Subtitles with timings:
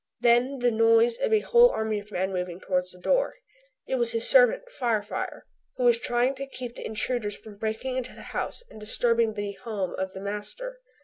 [0.21, 3.35] Then the noise of a whole army of men moving towards his door.
[3.87, 7.97] It was his servant Fire Fire, who was trying to keep the intruders from breaking,
[7.97, 10.79] into the house and disturbing the "home" of the master.